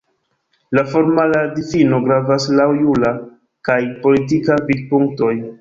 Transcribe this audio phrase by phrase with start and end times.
[0.77, 3.15] La formala difino gravas laŭ jura
[3.71, 5.35] kaj politika vidpunktoj.